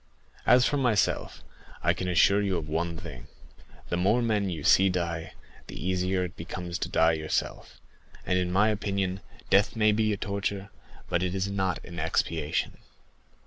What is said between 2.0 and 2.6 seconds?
assure you